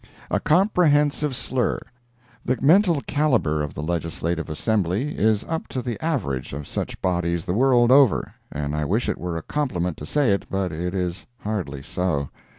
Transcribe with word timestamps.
A 0.31 0.39
COMPREHENSIVE 0.39 1.35
SLUR 1.35 1.79
The 2.43 2.57
mental 2.59 3.01
caliber 3.01 3.61
of 3.61 3.75
the 3.75 3.83
Legislative 3.83 4.49
Assembly 4.49 5.15
is 5.15 5.43
up 5.47 5.67
to 5.67 5.83
the 5.83 6.03
average 6.03 6.53
of 6.53 6.65
such 6.67 6.99
bodies 7.03 7.45
the 7.45 7.53
world 7.53 7.91
over—and 7.91 8.75
I 8.75 8.83
wish 8.83 9.07
it 9.07 9.19
were 9.19 9.37
a 9.37 9.43
compliment 9.43 9.97
to 9.97 10.07
say 10.07 10.31
it, 10.31 10.49
but 10.49 10.71
it 10.71 10.95
is 10.95 11.27
hardly 11.41 11.83
so. 11.83 12.29